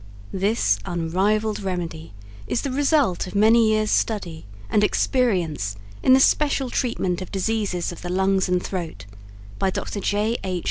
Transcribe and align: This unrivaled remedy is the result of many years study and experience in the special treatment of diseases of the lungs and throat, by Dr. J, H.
This 0.33 0.79
unrivaled 0.83 1.59
remedy 1.61 2.15
is 2.47 2.63
the 2.63 2.71
result 2.71 3.27
of 3.27 3.35
many 3.35 3.69
years 3.69 3.91
study 3.91 4.47
and 4.67 4.83
experience 4.83 5.75
in 6.01 6.13
the 6.13 6.19
special 6.19 6.71
treatment 6.71 7.21
of 7.21 7.31
diseases 7.31 7.91
of 7.91 8.01
the 8.01 8.09
lungs 8.09 8.49
and 8.49 8.63
throat, 8.63 9.05
by 9.59 9.69
Dr. 9.69 9.99
J, 9.99 10.39
H. 10.43 10.59